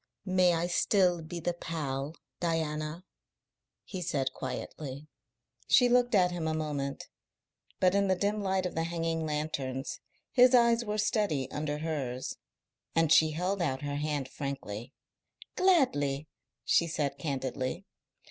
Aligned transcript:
"May 0.25 0.55
I 0.55 0.65
still 0.65 1.21
be 1.21 1.39
the 1.39 1.53
pal, 1.53 2.15
Diana?" 2.39 3.05
he 3.83 4.01
said 4.01 4.33
quietly. 4.33 5.05
She 5.67 5.87
looked 5.89 6.15
at 6.15 6.31
him 6.31 6.47
a 6.47 6.55
moment, 6.55 7.07
but 7.79 7.93
in 7.93 8.07
the 8.07 8.15
dim 8.15 8.41
light 8.41 8.65
of 8.65 8.73
the 8.73 8.85
hanging 8.85 9.27
lanterns 9.27 9.99
his 10.31 10.55
eyes 10.55 10.83
were 10.83 10.97
steady 10.97 11.51
under 11.51 11.77
hers, 11.77 12.37
and 12.95 13.11
she 13.13 13.29
held 13.33 13.61
out 13.61 13.83
her 13.83 13.97
hand 13.97 14.27
frankly. 14.27 14.91
"Gladly," 15.55 16.27
she 16.65 16.87
said 16.87 17.19
candidly. 17.19 17.85